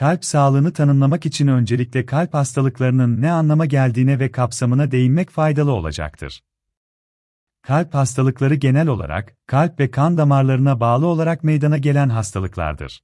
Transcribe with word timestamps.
Kalp 0.00 0.24
sağlığını 0.24 0.72
tanımlamak 0.72 1.26
için 1.26 1.46
öncelikle 1.46 2.06
kalp 2.06 2.34
hastalıklarının 2.34 3.22
ne 3.22 3.32
anlama 3.32 3.66
geldiğine 3.66 4.18
ve 4.18 4.32
kapsamına 4.32 4.90
değinmek 4.90 5.30
faydalı 5.30 5.72
olacaktır. 5.72 6.42
Kalp 7.62 7.94
hastalıkları 7.94 8.54
genel 8.54 8.88
olarak, 8.88 9.36
kalp 9.46 9.80
ve 9.80 9.90
kan 9.90 10.18
damarlarına 10.18 10.80
bağlı 10.80 11.06
olarak 11.06 11.44
meydana 11.44 11.78
gelen 11.78 12.08
hastalıklardır. 12.08 13.02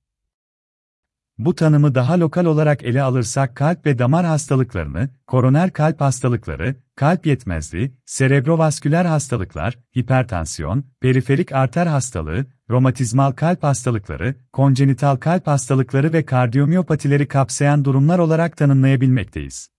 Bu 1.39 1.55
tanımı 1.55 1.95
daha 1.95 2.21
lokal 2.21 2.45
olarak 2.45 2.83
ele 2.83 3.03
alırsak 3.03 3.57
kalp 3.57 3.87
ve 3.87 3.99
damar 3.99 4.27
hastalıklarını, 4.27 5.09
koroner 5.27 5.73
kalp 5.73 6.01
hastalıkları, 6.01 6.77
kalp 6.95 7.27
yetmezliği, 7.27 7.95
serebrovasküler 8.07 9.05
hastalıklar, 9.05 9.79
hipertansiyon, 9.99 10.85
periferik 11.01 11.53
arter 11.53 11.87
hastalığı, 11.87 12.47
romatizmal 12.71 13.33
kalp 13.33 13.63
hastalıkları, 13.63 14.35
konjenital 14.53 15.17
kalp 15.17 15.47
hastalıkları 15.47 16.13
ve 16.13 16.25
kardiyomiyopatileri 16.25 17.29
kapsayan 17.29 17.85
durumlar 17.85 18.19
olarak 18.19 18.57
tanımlayabilmekteyiz. 18.57 19.76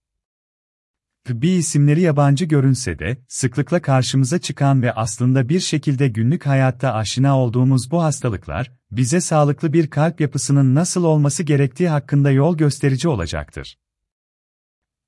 Tıbbi 1.27 1.49
isimleri 1.49 2.02
yabancı 2.02 2.45
görünse 2.45 2.99
de, 2.99 3.17
sıklıkla 3.27 3.81
karşımıza 3.81 4.40
çıkan 4.40 4.81
ve 4.81 4.94
aslında 4.94 5.49
bir 5.49 5.59
şekilde 5.59 6.08
günlük 6.08 6.45
hayatta 6.45 6.94
aşina 6.94 7.40
olduğumuz 7.40 7.91
bu 7.91 8.04
hastalıklar, 8.04 8.72
bize 8.91 9.22
sağlıklı 9.22 9.73
bir 9.73 9.88
kalp 9.88 10.21
yapısının 10.21 10.76
nasıl 10.76 11.04
olması 11.04 11.44
gerektiği 11.44 11.90
hakkında 11.90 12.32
yol 12.32 12.58
gösterici 12.58 13.08
olacaktır. 13.08 13.77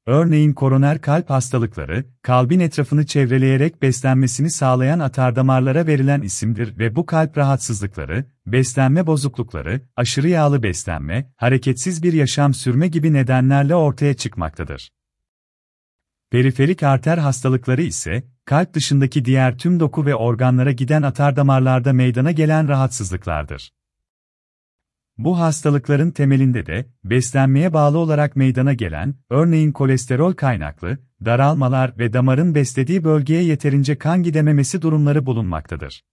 Örneğin 0.06 0.54
koroner 0.54 1.02
kalp 1.02 1.30
hastalıkları, 1.30 2.06
kalbin 2.22 2.60
etrafını 2.60 3.06
çevreleyerek 3.06 3.82
beslenmesini 3.82 4.52
sağlayan 4.52 5.00
atardamarlara 5.00 5.88
verilen 5.88 6.22
isimdir 6.22 6.78
ve 6.78 6.96
bu 6.96 7.06
kalp 7.06 7.38
rahatsızlıkları, 7.38 8.26
beslenme 8.48 9.08
bozuklukları, 9.08 9.82
aşırı 9.96 10.30
yağlı 10.30 10.64
beslenme, 10.64 11.34
hareketsiz 11.36 12.04
bir 12.04 12.14
yaşam 12.14 12.54
sürme 12.54 12.88
gibi 12.88 13.14
nedenlerle 13.14 13.76
ortaya 13.76 14.14
çıkmaktadır. 14.14 14.99
Periferik 16.32 16.84
arter 16.84 17.18
hastalıkları 17.18 17.82
ise, 17.82 18.24
kalp 18.46 18.74
dışındaki 18.74 19.26
diğer 19.26 19.58
tüm 19.58 19.80
doku 19.80 20.06
ve 20.06 20.16
organlara 20.16 20.72
giden 20.72 21.02
atardamarlarda 21.02 21.94
meydana 21.94 22.32
gelen 22.32 22.68
rahatsızlıklardır. 22.68 23.74
Bu 25.18 25.40
hastalıkların 25.40 26.12
temelinde 26.12 26.66
de, 26.66 26.86
beslenmeye 27.04 27.74
bağlı 27.74 27.98
olarak 27.98 28.36
meydana 28.36 28.74
gelen, 28.74 29.16
örneğin 29.30 29.72
kolesterol 29.72 30.34
kaynaklı, 30.34 30.98
daralmalar 31.26 31.98
ve 31.98 32.14
damarın 32.14 32.56
beslediği 32.56 33.04
bölgeye 33.04 33.44
yeterince 33.44 33.98
kan 33.98 34.24
gidememesi 34.24 34.82
durumları 34.82 35.26
bulunmaktadır. 35.26 36.04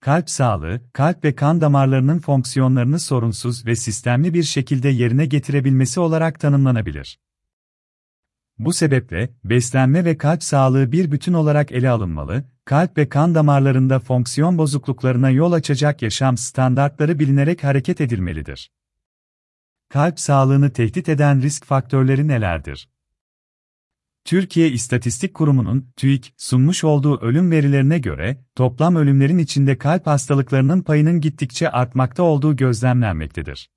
Kalp 0.00 0.30
sağlığı, 0.30 0.80
kalp 0.92 1.24
ve 1.24 1.34
kan 1.34 1.60
damarlarının 1.60 2.18
fonksiyonlarını 2.18 2.98
sorunsuz 2.98 3.66
ve 3.66 3.76
sistemli 3.76 4.34
bir 4.34 4.42
şekilde 4.42 4.88
yerine 4.88 5.26
getirebilmesi 5.26 6.00
olarak 6.00 6.40
tanımlanabilir. 6.40 7.18
Bu 8.58 8.72
sebeple, 8.72 9.30
beslenme 9.44 10.04
ve 10.04 10.18
kalp 10.18 10.42
sağlığı 10.42 10.92
bir 10.92 11.12
bütün 11.12 11.32
olarak 11.32 11.72
ele 11.72 11.90
alınmalı, 11.90 12.44
kalp 12.64 12.98
ve 12.98 13.08
kan 13.08 13.34
damarlarında 13.34 13.98
fonksiyon 13.98 14.58
bozukluklarına 14.58 15.30
yol 15.30 15.52
açacak 15.52 16.02
yaşam 16.02 16.36
standartları 16.36 17.18
bilinerek 17.18 17.64
hareket 17.64 18.00
edilmelidir. 18.00 18.70
Kalp 19.88 20.20
sağlığını 20.20 20.70
tehdit 20.70 21.08
eden 21.08 21.42
risk 21.42 21.64
faktörleri 21.64 22.28
nelerdir? 22.28 22.88
Türkiye 24.24 24.70
İstatistik 24.70 25.34
Kurumu'nun 25.34 25.92
TÜİK 25.96 26.34
sunmuş 26.36 26.84
olduğu 26.84 27.20
ölüm 27.20 27.50
verilerine 27.50 27.98
göre 27.98 28.44
toplam 28.54 28.96
ölümlerin 28.96 29.38
içinde 29.38 29.78
kalp 29.78 30.06
hastalıklarının 30.06 30.82
payının 30.82 31.20
gittikçe 31.20 31.70
artmakta 31.70 32.22
olduğu 32.22 32.56
gözlemlenmektedir 32.56 33.70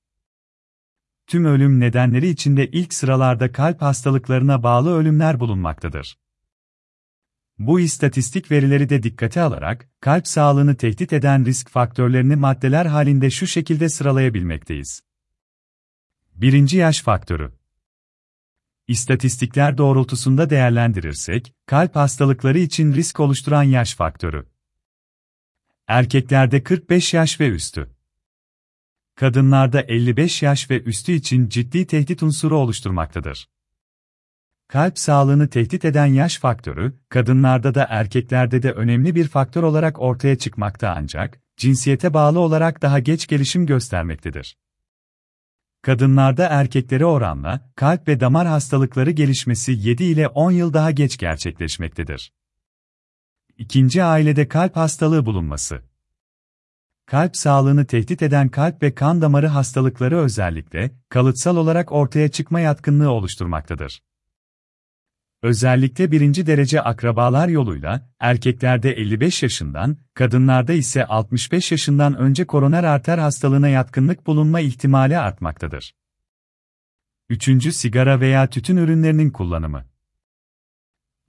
tüm 1.30 1.46
ölüm 1.46 1.80
nedenleri 1.80 2.28
içinde 2.28 2.68
ilk 2.68 2.94
sıralarda 2.94 3.52
kalp 3.52 3.82
hastalıklarına 3.82 4.64
bağlı 4.64 4.96
ölümler 4.96 5.40
bulunmaktadır. 5.40 6.18
Bu 7.60 7.80
istatistik 7.80 8.52
verileri 8.52 8.90
de 8.90 9.04
dikkate 9.04 9.42
alarak, 9.42 9.90
kalp 10.02 10.28
sağlığını 10.28 10.76
tehdit 10.76 11.14
eden 11.14 11.46
risk 11.46 11.70
faktörlerini 11.70 12.36
maddeler 12.36 12.86
halinde 12.86 13.30
şu 13.30 13.48
şekilde 13.48 13.90
sıralayabilmekteyiz. 13.90 15.02
Birinci 16.36 16.78
yaş 16.78 17.02
faktörü. 17.02 17.52
İstatistikler 18.88 19.78
doğrultusunda 19.78 20.50
değerlendirirsek, 20.50 21.54
kalp 21.66 21.96
hastalıkları 21.96 22.60
için 22.60 22.94
risk 22.94 23.20
oluşturan 23.20 23.64
yaş 23.64 23.96
faktörü. 23.96 24.46
Erkeklerde 25.88 26.64
45 26.64 27.14
yaş 27.14 27.40
ve 27.40 27.50
üstü 27.50 27.99
kadınlarda 29.20 29.82
55 29.82 30.44
yaş 30.44 30.72
ve 30.72 30.82
üstü 30.82 31.12
için 31.12 31.50
ciddi 31.50 31.88
tehdit 31.88 32.24
unsuru 32.24 32.58
oluşturmaktadır. 32.58 33.50
Kalp 34.68 35.00
sağlığını 35.00 35.50
tehdit 35.50 35.86
eden 35.86 36.06
yaş 36.06 36.38
faktörü, 36.38 36.94
kadınlarda 37.10 37.76
da 37.76 37.88
erkeklerde 37.90 38.64
de 38.64 38.72
önemli 38.72 39.16
bir 39.16 39.28
faktör 39.28 39.64
olarak 39.64 40.02
ortaya 40.02 40.38
çıkmakta 40.38 40.94
ancak, 40.98 41.42
cinsiyete 41.58 42.14
bağlı 42.14 42.40
olarak 42.40 42.82
daha 42.82 43.00
geç 43.00 43.28
gelişim 43.28 43.66
göstermektedir. 43.66 44.58
Kadınlarda 45.82 46.48
erkeklere 46.48 47.06
oranla, 47.06 47.72
kalp 47.76 48.08
ve 48.08 48.20
damar 48.20 48.48
hastalıkları 48.48 49.12
gelişmesi 49.12 49.72
7 49.72 50.04
ile 50.04 50.28
10 50.28 50.52
yıl 50.52 50.74
daha 50.74 50.92
geç 50.92 51.18
gerçekleşmektedir. 51.18 52.34
İkinci 53.58 54.04
ailede 54.04 54.48
kalp 54.48 54.76
hastalığı 54.76 55.26
bulunması 55.26 55.90
kalp 57.10 57.38
sağlığını 57.38 57.86
tehdit 57.86 58.22
eden 58.22 58.50
kalp 58.50 58.84
ve 58.84 58.96
kan 58.96 59.22
damarı 59.22 59.48
hastalıkları 59.48 60.18
özellikle, 60.18 60.92
kalıtsal 61.10 61.58
olarak 61.58 61.92
ortaya 61.92 62.30
çıkma 62.32 62.60
yatkınlığı 62.60 63.12
oluşturmaktadır. 63.12 64.02
Özellikle 65.44 66.12
birinci 66.12 66.48
derece 66.48 66.82
akrabalar 66.82 67.48
yoluyla, 67.48 68.10
erkeklerde 68.20 68.92
55 68.92 69.44
yaşından, 69.44 69.98
kadınlarda 70.14 70.74
ise 70.74 71.06
65 71.06 71.72
yaşından 71.72 72.18
önce 72.18 72.46
koroner 72.46 72.84
arter 72.84 73.18
hastalığına 73.18 73.68
yatkınlık 73.68 74.28
bulunma 74.28 74.60
ihtimali 74.60 75.18
artmaktadır. 75.18 75.94
Üçüncü 77.30 77.72
sigara 77.72 78.20
veya 78.20 78.50
tütün 78.50 78.78
ürünlerinin 78.78 79.30
kullanımı. 79.30 79.89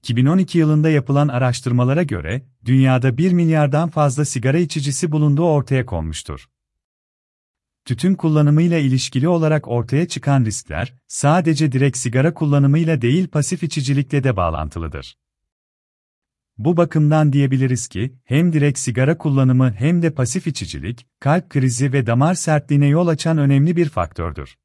2012 0.03 0.59
yılında 0.59 0.91
yapılan 0.91 1.29
araştırmalara 1.29 2.03
göre, 2.03 2.43
dünyada 2.65 3.19
1 3.19 3.33
milyardan 3.33 3.91
fazla 3.91 4.25
sigara 4.25 4.59
içicisi 4.59 5.13
bulunduğu 5.13 5.45
ortaya 5.45 5.87
konmuştur. 5.87 6.49
Tütün 7.85 8.15
kullanımıyla 8.15 8.79
ilişkili 8.79 9.29
olarak 9.29 9.69
ortaya 9.69 10.09
çıkan 10.09 10.45
riskler, 10.45 10.95
sadece 11.09 11.73
direkt 11.73 11.97
sigara 11.97 12.35
kullanımıyla 12.35 13.03
değil 13.03 13.29
pasif 13.29 13.63
içicilikle 13.63 14.25
de 14.25 14.37
bağlantılıdır. 14.37 15.17
Bu 16.59 16.77
bakımdan 16.77 17.33
diyebiliriz 17.33 17.89
ki, 17.89 18.15
hem 18.25 18.53
direkt 18.53 18.79
sigara 18.79 19.19
kullanımı 19.19 19.73
hem 19.73 20.03
de 20.03 20.15
pasif 20.15 20.47
içicilik, 20.47 21.07
kalp 21.21 21.51
krizi 21.51 21.93
ve 21.93 22.07
damar 22.07 22.35
sertliğine 22.35 22.87
yol 22.87 23.09
açan 23.09 23.39
önemli 23.39 23.77
bir 23.77 23.89
faktördür. 23.89 24.59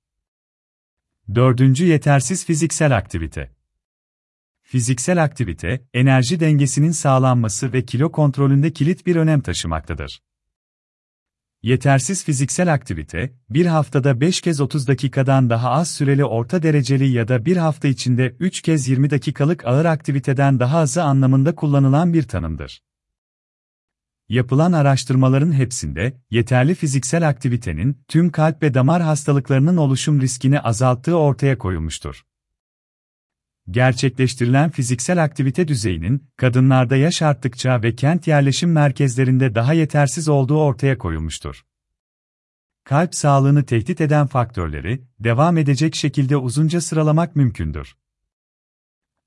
Dördüncü 1.36 1.86
yetersiz 1.86 2.46
fiziksel 2.46 2.98
aktivite. 2.98 3.55
Fiziksel 4.68 5.24
aktivite, 5.24 5.86
enerji 5.94 6.40
dengesinin 6.40 6.92
sağlanması 6.92 7.74
ve 7.74 7.86
kilo 7.86 8.12
kontrolünde 8.12 8.74
kilit 8.74 9.06
bir 9.06 9.16
önem 9.16 9.42
taşımaktadır. 9.42 10.22
Yetersiz 11.64 12.24
fiziksel 12.24 12.74
aktivite, 12.74 13.34
bir 13.50 13.66
haftada 13.66 14.22
5 14.22 14.42
kez 14.42 14.62
30 14.62 14.88
dakikadan 14.88 15.50
daha 15.50 15.72
az 15.72 15.92
süreli 15.92 16.26
orta 16.26 16.64
dereceli 16.64 17.08
ya 17.08 17.28
da 17.28 17.46
bir 17.46 17.58
hafta 17.58 17.88
içinde 17.88 18.36
3 18.40 18.62
kez 18.62 18.88
20 18.88 19.10
dakikalık 19.10 19.66
ağır 19.66 19.86
aktiviteden 19.86 20.60
daha 20.60 20.78
azı 20.78 21.04
anlamında 21.04 21.56
kullanılan 21.56 22.14
bir 22.14 22.24
tanımdır. 22.24 22.82
Yapılan 24.30 24.72
araştırmaların 24.72 25.52
hepsinde, 25.52 26.22
yeterli 26.30 26.76
fiziksel 26.76 27.28
aktivitenin, 27.28 27.98
tüm 28.08 28.32
kalp 28.32 28.64
ve 28.64 28.74
damar 28.74 29.02
hastalıklarının 29.02 29.78
oluşum 29.78 30.22
riskini 30.22 30.60
azalttığı 30.60 31.18
ortaya 31.18 31.58
koyulmuştur 31.58 32.24
gerçekleştirilen 33.70 34.70
fiziksel 34.70 35.24
aktivite 35.24 35.68
düzeyinin, 35.68 36.24
kadınlarda 36.38 36.96
yaş 36.96 37.22
arttıkça 37.22 37.84
ve 37.84 37.96
kent 37.96 38.28
yerleşim 38.28 38.72
merkezlerinde 38.72 39.56
daha 39.56 39.74
yetersiz 39.74 40.30
olduğu 40.30 40.58
ortaya 40.58 40.98
koyulmuştur. 40.98 41.66
Kalp 42.84 43.16
sağlığını 43.16 43.66
tehdit 43.66 44.02
eden 44.02 44.28
faktörleri, 44.28 45.02
devam 45.20 45.58
edecek 45.58 45.96
şekilde 45.96 46.38
uzunca 46.38 46.82
sıralamak 46.82 47.36
mümkündür. 47.36 47.96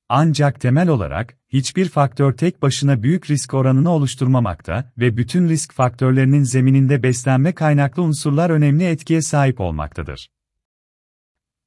Ancak 0.08 0.60
temel 0.60 0.88
olarak, 0.88 1.38
hiçbir 1.48 1.88
faktör 1.88 2.32
tek 2.32 2.62
başına 2.62 3.02
büyük 3.02 3.30
risk 3.30 3.54
oranını 3.54 3.90
oluşturmamakta 3.90 4.92
ve 4.98 5.16
bütün 5.16 5.48
risk 5.48 5.72
faktörlerinin 5.72 6.42
zemininde 6.42 7.02
beslenme 7.02 7.52
kaynaklı 7.52 8.02
unsurlar 8.02 8.50
önemli 8.50 8.84
etkiye 8.84 9.22
sahip 9.22 9.60
olmaktadır. 9.60 10.28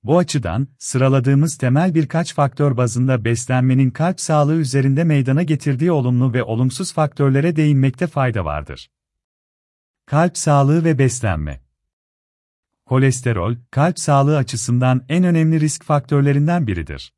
Bu 0.03 0.18
açıdan, 0.18 0.68
sıraladığımız 0.80 1.57
temel 1.57 1.95
birkaç 1.95 2.33
faktör 2.33 2.77
bazında 2.77 3.25
beslenmenin 3.25 3.92
kalp 3.92 4.21
sağlığı 4.21 4.56
üzerinde 4.56 5.03
meydana 5.03 5.44
getirdiği 5.44 5.92
olumlu 5.92 6.33
ve 6.33 6.44
olumsuz 6.44 6.94
faktörlere 6.94 7.56
değinmekte 7.56 8.07
fayda 8.07 8.45
vardır. 8.45 8.89
Kalp 10.06 10.38
sağlığı 10.38 10.83
ve 10.83 11.00
beslenme 11.00 11.62
Kolesterol, 12.86 13.56
kalp 13.71 14.00
sağlığı 14.00 14.38
açısından 14.38 15.06
en 15.09 15.24
önemli 15.24 15.59
risk 15.59 15.83
faktörlerinden 15.83 16.68
biridir. 16.68 17.13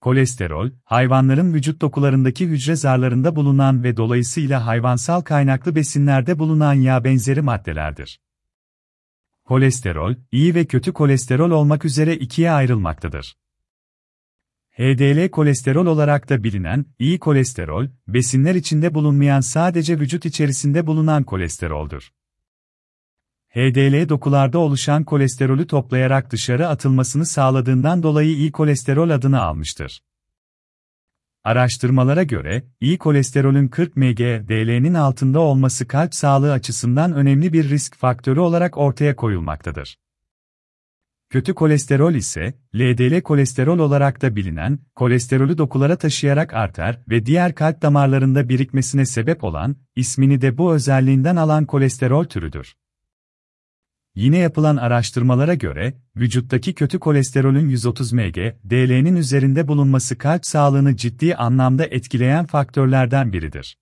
Kolesterol, 0.00 0.70
hayvanların 0.84 1.54
vücut 1.54 1.80
dokularındaki 1.80 2.46
hücre 2.46 2.76
zarlarında 2.76 3.36
bulunan 3.36 3.84
ve 3.84 3.96
dolayısıyla 3.96 4.66
hayvansal 4.66 5.20
kaynaklı 5.20 5.74
besinlerde 5.74 6.38
bulunan 6.38 6.74
yağ 6.74 7.04
benzeri 7.04 7.42
maddelerdir. 7.42 8.20
Kolesterol, 9.48 10.14
iyi 10.32 10.54
ve 10.54 10.64
kötü 10.64 10.92
kolesterol 10.92 11.50
olmak 11.50 11.84
üzere 11.84 12.16
ikiye 12.16 12.50
ayrılmaktadır. 12.50 13.36
HDL 14.70 15.28
kolesterol 15.28 15.86
olarak 15.86 16.28
da 16.28 16.44
bilinen, 16.44 16.84
iyi 16.98 17.18
kolesterol, 17.18 17.86
besinler 18.08 18.54
içinde 18.54 18.94
bulunmayan 18.94 19.40
sadece 19.40 20.00
vücut 20.00 20.26
içerisinde 20.26 20.86
bulunan 20.86 21.24
kolesteroldür. 21.24 22.12
HDL 23.48 24.08
dokularda 24.08 24.58
oluşan 24.58 25.04
kolesterolü 25.04 25.66
toplayarak 25.66 26.30
dışarı 26.30 26.68
atılmasını 26.68 27.26
sağladığından 27.26 28.02
dolayı 28.02 28.30
iyi 28.30 28.52
kolesterol 28.52 29.10
adını 29.10 29.40
almıştır. 29.42 30.00
Araştırmalara 31.48 32.22
göre, 32.22 32.64
iyi 32.80 32.98
kolesterolün 32.98 33.68
40 33.68 33.96
mg/dl'nin 33.96 34.94
altında 34.94 35.40
olması 35.40 35.88
kalp 35.88 36.14
sağlığı 36.14 36.52
açısından 36.52 37.12
önemli 37.12 37.52
bir 37.52 37.68
risk 37.68 37.96
faktörü 37.96 38.40
olarak 38.40 38.78
ortaya 38.78 39.16
koyulmaktadır. 39.16 39.98
Kötü 41.30 41.54
kolesterol 41.54 42.14
ise, 42.14 42.54
LDL 42.74 43.20
kolesterol 43.20 43.78
olarak 43.78 44.22
da 44.22 44.36
bilinen, 44.36 44.78
kolesterolü 44.94 45.58
dokulara 45.58 45.96
taşıyarak 45.96 46.54
arter 46.54 47.00
ve 47.08 47.26
diğer 47.26 47.54
kalp 47.54 47.82
damarlarında 47.82 48.48
birikmesine 48.48 49.06
sebep 49.06 49.44
olan, 49.44 49.76
ismini 49.96 50.40
de 50.40 50.58
bu 50.58 50.74
özelliğinden 50.74 51.36
alan 51.36 51.66
kolesterol 51.66 52.24
türüdür. 52.24 52.74
Yine 54.18 54.38
yapılan 54.38 54.76
araştırmalara 54.76 55.54
göre, 55.54 55.94
vücuttaki 56.16 56.74
kötü 56.74 56.98
kolesterolün 56.98 57.68
130 57.68 58.12
mg, 58.12 58.36
DL'nin 58.70 59.16
üzerinde 59.16 59.68
bulunması 59.68 60.18
kalp 60.18 60.46
sağlığını 60.46 60.96
ciddi 60.96 61.36
anlamda 61.36 61.86
etkileyen 61.86 62.46
faktörlerden 62.46 63.32
biridir. 63.32 63.78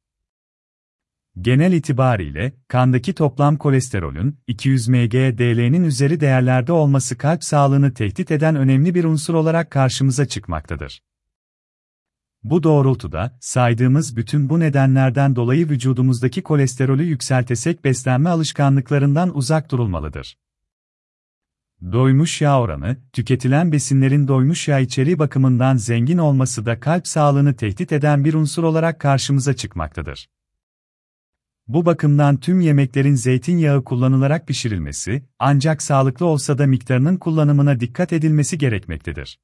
Genel 1.40 1.72
itibariyle, 1.72 2.52
kandaki 2.68 3.14
toplam 3.14 3.56
kolesterolün 3.56 4.38
200 4.46 4.88
mg 4.88 5.12
DL'nin 5.12 5.84
üzeri 5.84 6.20
değerlerde 6.20 6.72
olması 6.72 7.18
kalp 7.18 7.44
sağlığını 7.44 7.94
tehdit 7.94 8.30
eden 8.30 8.56
önemli 8.56 8.94
bir 8.94 9.04
unsur 9.04 9.34
olarak 9.34 9.70
karşımıza 9.70 10.26
çıkmaktadır. 10.26 11.00
Bu 12.50 12.62
doğrultuda, 12.62 13.38
saydığımız 13.40 14.16
bütün 14.16 14.48
bu 14.48 14.60
nedenlerden 14.60 15.36
dolayı 15.36 15.68
vücudumuzdaki 15.68 16.42
kolesterolü 16.42 17.02
yükseltesek 17.04 17.84
beslenme 17.84 18.30
alışkanlıklarından 18.30 19.36
uzak 19.36 19.70
durulmalıdır. 19.70 20.38
Doymuş 21.92 22.40
yağ 22.40 22.60
oranı, 22.60 22.96
tüketilen 23.12 23.72
besinlerin 23.72 24.28
doymuş 24.28 24.68
yağ 24.68 24.78
içeriği 24.78 25.18
bakımından 25.18 25.76
zengin 25.76 26.18
olması 26.18 26.66
da 26.66 26.80
kalp 26.80 27.06
sağlığını 27.06 27.56
tehdit 27.56 27.92
eden 27.92 28.24
bir 28.24 28.34
unsur 28.34 28.64
olarak 28.64 29.00
karşımıza 29.00 29.56
çıkmaktadır. 29.56 30.28
Bu 31.68 31.86
bakımdan 31.86 32.36
tüm 32.36 32.60
yemeklerin 32.60 33.14
zeytinyağı 33.14 33.84
kullanılarak 33.84 34.46
pişirilmesi, 34.46 35.22
ancak 35.38 35.82
sağlıklı 35.82 36.26
olsa 36.26 36.58
da 36.58 36.66
miktarının 36.66 37.16
kullanımına 37.16 37.80
dikkat 37.80 38.12
edilmesi 38.12 38.58
gerekmektedir. 38.58 39.38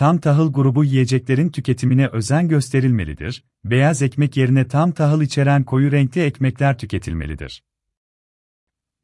Tam 0.00 0.18
tahıl 0.18 0.52
grubu 0.52 0.84
yiyeceklerin 0.84 1.48
tüketimine 1.48 2.06
özen 2.06 2.48
gösterilmelidir, 2.48 3.44
beyaz 3.64 4.02
ekmek 4.02 4.36
yerine 4.36 4.68
tam 4.68 4.92
tahıl 4.92 5.22
içeren 5.22 5.64
koyu 5.64 5.92
renkli 5.92 6.22
ekmekler 6.22 6.78
tüketilmelidir. 6.78 7.62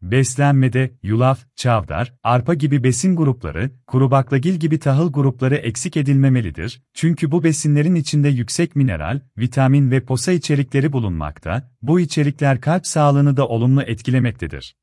Beslenmede, 0.03 0.91
yulaf, 1.03 1.47
çavdar, 1.57 2.15
arpa 2.23 2.55
gibi 2.55 2.85
besin 2.85 3.17
grupları, 3.17 3.71
kuru 3.87 4.11
baklagil 4.11 4.55
gibi 4.55 4.79
tahıl 4.79 5.13
grupları 5.13 5.57
eksik 5.57 5.97
edilmemelidir, 5.97 6.83
çünkü 6.95 7.31
bu 7.31 7.45
besinlerin 7.45 7.95
içinde 7.95 8.29
yüksek 8.29 8.77
mineral, 8.77 9.21
vitamin 9.39 9.91
ve 9.91 10.01
posa 10.01 10.33
içerikleri 10.33 10.93
bulunmakta, 10.93 11.71
bu 11.83 12.01
içerikler 12.01 12.61
kalp 12.61 12.87
sağlığını 12.87 13.37
da 13.37 13.49
olumlu 13.49 13.83
etkilemektedir. 13.83 14.77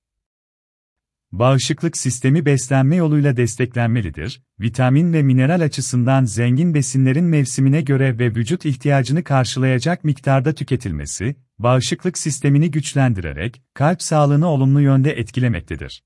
Bağışıklık 1.33 1.97
sistemi 1.97 2.45
beslenme 2.45 2.95
yoluyla 2.95 3.37
desteklenmelidir, 3.37 4.41
vitamin 4.59 5.13
ve 5.13 5.23
mineral 5.23 5.61
açısından 5.61 6.25
zengin 6.25 6.73
besinlerin 6.73 7.23
mevsimine 7.23 7.81
göre 7.81 8.19
ve 8.19 8.35
vücut 8.35 8.65
ihtiyacını 8.65 9.23
karşılayacak 9.23 10.03
miktarda 10.03 10.53
tüketilmesi, 10.53 11.35
bağışıklık 11.59 12.17
sistemini 12.17 12.71
güçlendirerek, 12.71 13.61
kalp 13.73 14.01
sağlığını 14.01 14.47
olumlu 14.47 14.81
yönde 14.81 15.11
etkilemektedir. 15.11 16.03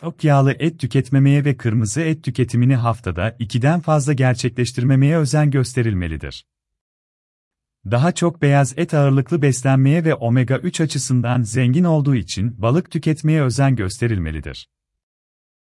Çok 0.00 0.24
yağlı 0.24 0.52
et 0.52 0.80
tüketmemeye 0.80 1.44
ve 1.44 1.56
kırmızı 1.56 2.00
et 2.00 2.24
tüketimini 2.24 2.76
haftada 2.76 3.28
2'den 3.28 3.80
fazla 3.80 4.12
gerçekleştirmemeye 4.12 5.16
özen 5.16 5.50
gösterilmelidir. 5.50 6.46
Daha 7.86 8.12
çok 8.12 8.42
beyaz 8.42 8.74
et 8.76 8.94
ağırlıklı 8.94 9.42
beslenmeye 9.42 10.04
ve 10.04 10.14
omega 10.14 10.56
3 10.58 10.80
açısından 10.80 11.42
zengin 11.42 11.84
olduğu 11.84 12.14
için 12.14 12.62
balık 12.62 12.90
tüketmeye 12.90 13.42
özen 13.42 13.76
gösterilmelidir. 13.76 14.68